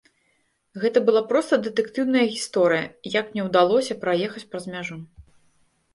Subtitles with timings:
[0.83, 2.85] Гэта была проста дэтэктыўная гісторыя,
[3.19, 4.97] як мне ўдалося праехаць праз мяжу.